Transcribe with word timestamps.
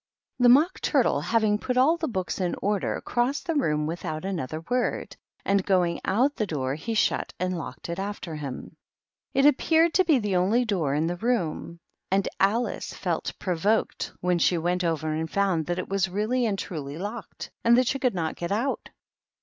The 0.39 0.49
Mock 0.49 0.81
Turtle, 0.81 1.21
having 1.21 1.59
put 1.59 1.77
all 1.77 1.95
the 1.95 2.07
books 2.07 2.41
in 2.41 2.55
order, 2.59 3.01
crossed 3.01 3.45
the 3.45 3.53
room 3.53 3.85
without 3.85 4.25
another 4.25 4.61
word, 4.61 5.15
and, 5.45 5.63
going 5.63 6.01
out 6.03 6.35
the 6.35 6.47
door, 6.47 6.73
he 6.73 6.95
shut 6.95 7.33
and 7.39 7.55
locked 7.55 7.87
it 7.87 7.99
after 7.99 8.33
him. 8.35 8.75
It 9.35 9.45
appeared 9.45 9.93
to 9.93 10.03
be 10.03 10.17
the 10.17 10.37
only 10.37 10.65
door 10.65 10.95
in 10.95 11.05
the 11.05 11.17
room, 11.17 11.79
and 12.09 12.27
Alice 12.39 12.95
felt 12.95 13.31
provoked 13.37 14.11
when 14.21 14.39
she 14.39 14.55
v 14.55 14.61
THE 14.61 14.61
MOCK 14.61 14.71
TURTLE. 14.79 14.97
229 14.97 14.97
went 14.97 15.19
over 15.19 15.21
and 15.21 15.31
found 15.31 15.65
that 15.67 15.77
it 15.79 15.87
was 15.87 16.09
really 16.09 16.47
and 16.47 16.57
truly 16.57 16.97
locked, 16.97 17.51
and 17.63 17.77
that 17.77 17.85
she 17.85 17.99
could 17.99 18.15
not 18.15 18.35
get 18.35 18.51
out. 18.51 18.89